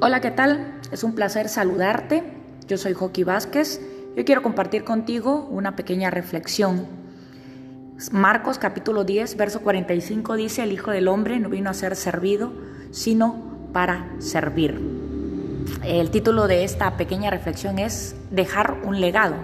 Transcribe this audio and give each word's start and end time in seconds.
Hola, 0.00 0.20
¿qué 0.20 0.30
tal? 0.30 0.78
Es 0.92 1.02
un 1.02 1.16
placer 1.16 1.48
saludarte. 1.48 2.22
Yo 2.68 2.78
soy 2.78 2.92
Joaquín 2.92 3.26
Vázquez. 3.26 3.80
Yo 4.16 4.24
quiero 4.24 4.44
compartir 4.44 4.84
contigo 4.84 5.48
una 5.50 5.74
pequeña 5.74 6.08
reflexión. 6.08 6.86
Marcos 8.12 8.60
capítulo 8.60 9.02
10, 9.02 9.36
verso 9.36 9.60
45 9.60 10.36
dice, 10.36 10.62
el 10.62 10.70
Hijo 10.70 10.92
del 10.92 11.08
Hombre 11.08 11.40
no 11.40 11.48
vino 11.48 11.68
a 11.68 11.74
ser 11.74 11.96
servido, 11.96 12.52
sino 12.92 13.70
para 13.72 14.08
servir. 14.20 14.80
El 15.82 16.12
título 16.12 16.46
de 16.46 16.62
esta 16.62 16.96
pequeña 16.96 17.30
reflexión 17.30 17.80
es 17.80 18.14
Dejar 18.30 18.76
un 18.84 19.00
legado. 19.00 19.34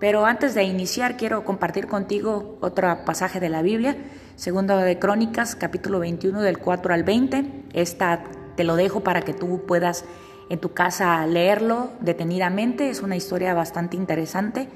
Pero 0.00 0.26
antes 0.26 0.56
de 0.56 0.64
iniciar 0.64 1.16
quiero 1.16 1.44
compartir 1.44 1.86
contigo 1.86 2.58
otro 2.60 3.04
pasaje 3.04 3.38
de 3.38 3.48
la 3.48 3.62
Biblia, 3.62 3.96
segundo 4.34 4.76
de 4.76 4.98
Crónicas, 4.98 5.54
capítulo 5.54 6.00
21 6.00 6.42
del 6.42 6.58
4 6.58 6.94
al 6.94 7.04
20. 7.04 7.66
Esta 7.74 8.24
te 8.58 8.64
lo 8.64 8.74
dejo 8.74 9.04
para 9.04 9.22
que 9.22 9.34
tú 9.34 9.62
puedas 9.68 10.04
en 10.48 10.58
tu 10.58 10.72
casa 10.72 11.24
leerlo 11.28 11.92
detenidamente. 12.00 12.90
Es 12.90 13.02
una 13.02 13.14
historia 13.14 13.54
bastante 13.54 13.96
interesante. 13.96 14.68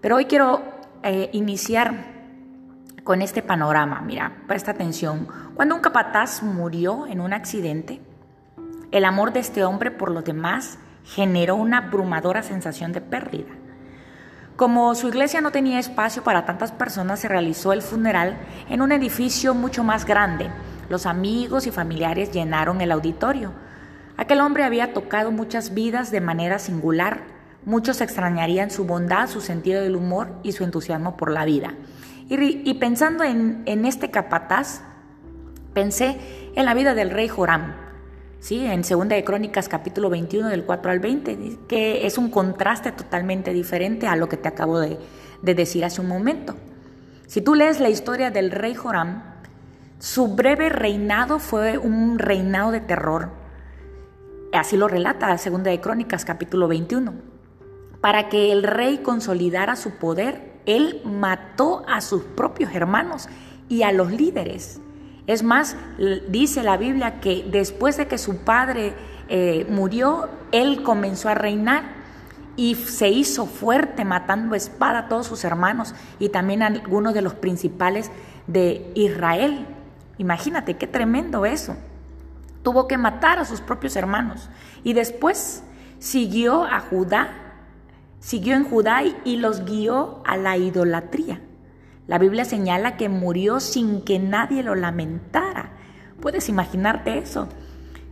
Pero 0.00 0.16
hoy 0.16 0.24
quiero 0.24 0.62
eh, 1.02 1.28
iniciar 1.34 1.92
con 3.04 3.20
este 3.20 3.42
panorama. 3.42 4.00
Mira, 4.00 4.38
presta 4.48 4.70
atención. 4.70 5.28
Cuando 5.54 5.74
un 5.74 5.82
capataz 5.82 6.42
murió 6.42 7.06
en 7.06 7.20
un 7.20 7.34
accidente, 7.34 8.00
el 8.90 9.04
amor 9.04 9.34
de 9.34 9.40
este 9.40 9.64
hombre 9.64 9.90
por 9.90 10.10
los 10.10 10.24
demás 10.24 10.78
generó 11.04 11.56
una 11.56 11.76
abrumadora 11.76 12.42
sensación 12.42 12.92
de 12.92 13.02
pérdida. 13.02 13.50
Como 14.56 14.94
su 14.94 15.08
iglesia 15.08 15.42
no 15.42 15.50
tenía 15.50 15.78
espacio 15.78 16.24
para 16.24 16.46
tantas 16.46 16.72
personas, 16.72 17.20
se 17.20 17.28
realizó 17.28 17.74
el 17.74 17.82
funeral 17.82 18.38
en 18.70 18.80
un 18.80 18.92
edificio 18.92 19.52
mucho 19.52 19.84
más 19.84 20.06
grande 20.06 20.50
los 20.90 21.06
amigos 21.06 21.68
y 21.68 21.70
familiares 21.70 22.32
llenaron 22.32 22.80
el 22.80 22.90
auditorio. 22.90 23.52
Aquel 24.16 24.40
hombre 24.40 24.64
había 24.64 24.92
tocado 24.92 25.30
muchas 25.30 25.72
vidas 25.72 26.10
de 26.10 26.20
manera 26.20 26.58
singular. 26.58 27.22
Muchos 27.64 28.00
extrañarían 28.00 28.72
su 28.72 28.84
bondad, 28.84 29.28
su 29.28 29.40
sentido 29.40 29.82
del 29.82 29.94
humor 29.94 30.32
y 30.42 30.50
su 30.50 30.64
entusiasmo 30.64 31.16
por 31.16 31.30
la 31.30 31.44
vida. 31.44 31.74
Y, 32.28 32.74
pensando 32.74 33.22
en, 33.22 33.64
este 33.66 34.10
capataz, 34.10 34.82
pensé 35.74 36.18
en 36.56 36.64
la 36.64 36.74
vida 36.74 36.94
del 36.94 37.10
rey 37.10 37.28
Joram, 37.28 37.72
¿sí? 38.40 38.66
en 38.66 38.82
2 38.82 39.08
de 39.08 39.24
Crónicas 39.24 39.68
capítulo 39.68 40.10
21 40.10 40.48
del 40.48 40.64
4 40.64 40.90
al 40.90 40.98
20, 40.98 41.58
que 41.68 42.04
es 42.04 42.18
un 42.18 42.30
contraste 42.30 42.90
totalmente 42.92 43.52
diferente 43.52 44.08
a 44.08 44.16
lo 44.16 44.28
que 44.28 44.36
te 44.36 44.48
acabo 44.48 44.80
de, 44.80 44.98
de 45.42 45.54
decir 45.54 45.84
hace 45.84 46.00
un 46.00 46.08
momento. 46.08 46.56
Si 47.26 47.40
tú 47.40 47.54
lees 47.54 47.78
la 47.78 47.90
historia 47.90 48.32
del 48.32 48.50
rey 48.50 48.74
Joram, 48.74 49.29
su 50.00 50.28
breve 50.28 50.70
reinado 50.70 51.38
fue 51.38 51.76
un 51.76 52.18
reinado 52.18 52.70
de 52.70 52.80
terror. 52.80 53.28
Así 54.50 54.78
lo 54.78 54.88
relata 54.88 55.28
la 55.28 55.36
Segunda 55.36 55.70
de 55.70 55.80
Crónicas, 55.80 56.24
capítulo 56.24 56.68
21. 56.68 57.12
Para 58.00 58.30
que 58.30 58.50
el 58.50 58.62
rey 58.62 58.98
consolidara 58.98 59.76
su 59.76 59.98
poder, 59.98 60.54
él 60.64 61.02
mató 61.04 61.84
a 61.86 62.00
sus 62.00 62.22
propios 62.22 62.74
hermanos 62.74 63.28
y 63.68 63.82
a 63.82 63.92
los 63.92 64.10
líderes. 64.10 64.80
Es 65.26 65.42
más, 65.42 65.76
dice 66.28 66.62
la 66.62 66.78
Biblia 66.78 67.20
que 67.20 67.46
después 67.50 67.98
de 67.98 68.08
que 68.08 68.16
su 68.16 68.38
padre 68.38 68.94
eh, 69.28 69.66
murió, 69.68 70.30
él 70.50 70.82
comenzó 70.82 71.28
a 71.28 71.34
reinar 71.34 71.84
y 72.56 72.74
se 72.74 73.10
hizo 73.10 73.44
fuerte 73.44 74.06
matando 74.06 74.54
espada 74.54 75.00
a 75.00 75.08
todos 75.08 75.26
sus 75.26 75.44
hermanos 75.44 75.94
y 76.18 76.30
también 76.30 76.62
a 76.62 76.68
algunos 76.68 77.12
de 77.12 77.20
los 77.20 77.34
principales 77.34 78.10
de 78.46 78.90
Israel. 78.94 79.66
Imagínate 80.20 80.76
qué 80.76 80.86
tremendo 80.86 81.46
eso. 81.46 81.76
Tuvo 82.62 82.86
que 82.86 82.98
matar 82.98 83.38
a 83.38 83.46
sus 83.46 83.62
propios 83.62 83.96
hermanos 83.96 84.50
y 84.84 84.92
después 84.92 85.62
siguió 85.98 86.64
a 86.64 86.80
Judá, 86.80 87.30
siguió 88.18 88.54
en 88.54 88.64
Judá 88.64 89.00
y 89.24 89.36
los 89.38 89.64
guió 89.64 90.22
a 90.26 90.36
la 90.36 90.58
idolatría. 90.58 91.40
La 92.06 92.18
Biblia 92.18 92.44
señala 92.44 92.98
que 92.98 93.08
murió 93.08 93.60
sin 93.60 94.02
que 94.02 94.18
nadie 94.18 94.62
lo 94.62 94.74
lamentara. 94.74 95.70
¿Puedes 96.20 96.50
imaginarte 96.50 97.16
eso? 97.16 97.48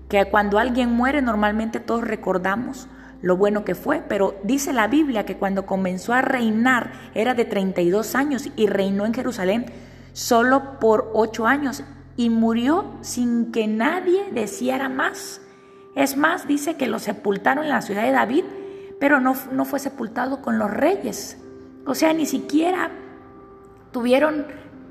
Que 0.08 0.24
cuando 0.30 0.58
alguien 0.58 0.90
muere 0.90 1.20
normalmente 1.20 1.78
todos 1.78 2.04
recordamos 2.04 2.88
lo 3.20 3.36
bueno 3.36 3.66
que 3.66 3.74
fue, 3.74 4.02
pero 4.08 4.34
dice 4.44 4.72
la 4.72 4.88
Biblia 4.88 5.26
que 5.26 5.36
cuando 5.36 5.66
comenzó 5.66 6.14
a 6.14 6.22
reinar 6.22 6.90
era 7.14 7.34
de 7.34 7.44
32 7.44 8.14
años 8.14 8.48
y 8.56 8.66
reinó 8.66 9.04
en 9.04 9.12
Jerusalén 9.12 9.66
solo 10.14 10.80
por 10.80 11.10
8 11.12 11.46
años 11.46 11.84
y 12.18 12.30
murió 12.30 12.84
sin 13.00 13.52
que 13.52 13.68
nadie 13.68 14.32
deseara 14.32 14.88
más. 14.88 15.40
Es 15.94 16.16
más, 16.16 16.48
dice 16.48 16.76
que 16.76 16.88
lo 16.88 16.98
sepultaron 16.98 17.62
en 17.62 17.70
la 17.70 17.80
ciudad 17.80 18.02
de 18.02 18.10
David, 18.10 18.44
pero 18.98 19.20
no, 19.20 19.36
no 19.52 19.64
fue 19.64 19.78
sepultado 19.78 20.42
con 20.42 20.58
los 20.58 20.68
reyes. 20.68 21.38
O 21.86 21.94
sea, 21.94 22.12
ni 22.12 22.26
siquiera 22.26 22.90
tuvieron, 23.92 24.46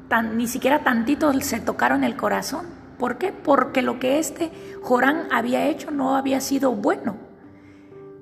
tan, 0.07 0.37
ni 0.37 0.47
siquiera 0.47 0.85
tantito 0.85 1.33
se 1.41 1.59
tocaron 1.59 2.05
el 2.05 2.15
corazón. 2.15 2.65
¿Por 2.97 3.17
qué? 3.17 3.33
Porque 3.33 3.81
lo 3.81 3.99
que 3.99 4.19
este 4.19 4.49
Jorán 4.81 5.27
había 5.29 5.67
hecho 5.67 5.91
no 5.91 6.15
había 6.15 6.39
sido 6.39 6.71
bueno. 6.71 7.17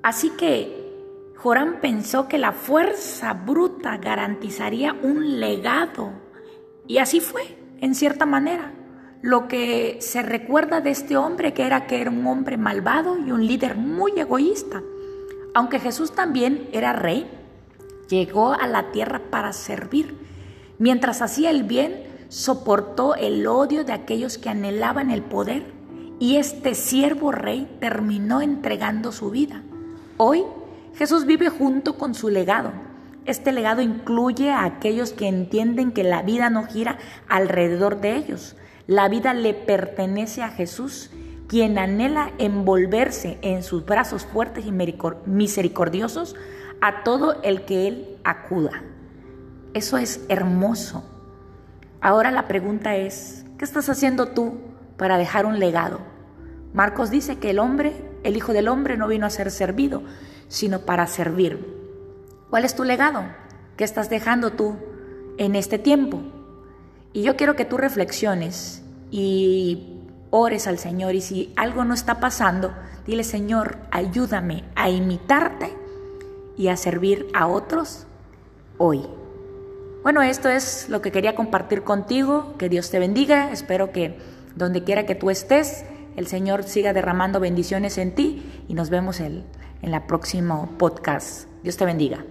Así 0.02 0.30
que 0.30 1.32
Jorán 1.36 1.80
pensó 1.80 2.26
que 2.26 2.38
la 2.38 2.50
fuerza 2.50 3.34
bruta 3.34 3.98
garantizaría 3.98 4.94
un 4.94 5.38
legado. 5.38 6.10
Y 6.88 6.98
así 6.98 7.20
fue, 7.20 7.56
en 7.80 7.94
cierta 7.94 8.26
manera. 8.26 8.72
Lo 9.22 9.48
que 9.48 9.98
se 10.00 10.22
recuerda 10.22 10.80
de 10.80 10.90
este 10.90 11.16
hombre 11.16 11.54
que 11.54 11.66
era 11.66 11.86
que 11.86 12.00
era 12.00 12.10
un 12.10 12.26
hombre 12.26 12.56
malvado 12.56 13.18
y 13.18 13.32
un 13.32 13.46
líder 13.46 13.76
muy 13.76 14.12
egoísta. 14.16 14.82
Aunque 15.54 15.80
Jesús 15.80 16.12
también 16.12 16.68
era 16.72 16.92
rey, 16.92 17.26
llegó 18.08 18.52
a 18.52 18.66
la 18.66 18.92
tierra 18.92 19.22
para 19.30 19.52
servir. 19.52 20.14
Mientras 20.78 21.22
hacía 21.22 21.50
el 21.50 21.64
bien, 21.64 22.04
soportó 22.28 23.14
el 23.14 23.46
odio 23.46 23.84
de 23.84 23.92
aquellos 23.92 24.38
que 24.38 24.50
anhelaban 24.50 25.10
el 25.10 25.22
poder 25.22 25.64
y 26.18 26.36
este 26.36 26.74
siervo 26.74 27.32
rey 27.32 27.68
terminó 27.80 28.40
entregando 28.40 29.12
su 29.12 29.30
vida. 29.30 29.62
Hoy 30.16 30.44
Jesús 30.94 31.26
vive 31.26 31.48
junto 31.48 31.96
con 31.98 32.14
su 32.14 32.28
legado. 32.28 32.72
Este 33.26 33.52
legado 33.52 33.82
incluye 33.82 34.50
a 34.50 34.64
aquellos 34.64 35.12
que 35.12 35.26
entienden 35.26 35.92
que 35.92 36.04
la 36.04 36.22
vida 36.22 36.48
no 36.48 36.64
gira 36.64 36.98
alrededor 37.28 38.00
de 38.00 38.16
ellos, 38.16 38.56
la 38.86 39.08
vida 39.08 39.34
le 39.34 39.54
pertenece 39.54 40.42
a 40.42 40.48
Jesús, 40.48 41.10
quien 41.48 41.78
anhela 41.78 42.32
envolverse 42.38 43.38
en 43.42 43.62
sus 43.62 43.84
brazos 43.84 44.24
fuertes 44.24 44.66
y 44.66 44.72
misericordiosos 45.26 46.36
a 46.80 47.02
todo 47.02 47.42
el 47.42 47.64
que 47.64 47.88
Él 47.88 48.18
acuda. 48.24 48.82
Eso 49.74 49.96
es 49.98 50.24
hermoso. 50.28 51.04
Ahora 52.00 52.30
la 52.30 52.46
pregunta 52.46 52.96
es, 52.96 53.44
¿qué 53.58 53.64
estás 53.64 53.88
haciendo 53.88 54.28
tú 54.28 54.58
para 54.96 55.18
dejar 55.18 55.46
un 55.46 55.58
legado? 55.58 56.00
Marcos 56.72 57.10
dice 57.10 57.38
que 57.38 57.50
el 57.50 57.58
hombre, 57.58 57.92
el 58.22 58.36
Hijo 58.36 58.52
del 58.52 58.68
Hombre, 58.68 58.96
no 58.96 59.08
vino 59.08 59.26
a 59.26 59.30
ser 59.30 59.50
servido, 59.50 60.02
sino 60.48 60.80
para 60.80 61.06
servir. 61.06 61.74
¿Cuál 62.50 62.64
es 62.64 62.76
tu 62.76 62.84
legado? 62.84 63.24
¿Qué 63.76 63.84
estás 63.84 64.10
dejando 64.10 64.52
tú 64.52 64.76
en 65.38 65.56
este 65.56 65.78
tiempo? 65.78 66.22
Y 67.16 67.22
yo 67.22 67.34
quiero 67.34 67.56
que 67.56 67.64
tú 67.64 67.78
reflexiones 67.78 68.82
y 69.10 70.02
ores 70.28 70.66
al 70.66 70.78
Señor 70.78 71.14
y 71.14 71.22
si 71.22 71.50
algo 71.56 71.82
no 71.82 71.94
está 71.94 72.20
pasando, 72.20 72.74
dile 73.06 73.24
Señor, 73.24 73.78
ayúdame 73.90 74.64
a 74.74 74.90
imitarte 74.90 75.72
y 76.58 76.68
a 76.68 76.76
servir 76.76 77.26
a 77.32 77.46
otros 77.46 78.06
hoy. 78.76 79.06
Bueno, 80.02 80.20
esto 80.20 80.50
es 80.50 80.90
lo 80.90 81.00
que 81.00 81.10
quería 81.10 81.34
compartir 81.34 81.84
contigo. 81.84 82.52
Que 82.58 82.68
Dios 82.68 82.90
te 82.90 82.98
bendiga. 82.98 83.50
Espero 83.50 83.92
que 83.92 84.18
donde 84.54 84.84
quiera 84.84 85.06
que 85.06 85.14
tú 85.14 85.30
estés, 85.30 85.86
el 86.16 86.26
Señor 86.26 86.64
siga 86.64 86.92
derramando 86.92 87.40
bendiciones 87.40 87.96
en 87.96 88.14
ti 88.14 88.42
y 88.68 88.74
nos 88.74 88.90
vemos 88.90 89.20
en, 89.20 89.46
la 89.80 90.06
próximo 90.06 90.68
podcast. 90.76 91.48
Dios 91.62 91.78
te 91.78 91.86
bendiga. 91.86 92.26